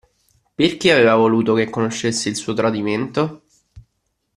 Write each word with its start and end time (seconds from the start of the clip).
Perché 0.55 0.91
aveva 0.91 1.13
voluto 1.13 1.53
che 1.53 1.69
conoscesse 1.69 2.27
il 2.29 2.35
suo 2.35 2.55
tradimento? 2.55 3.43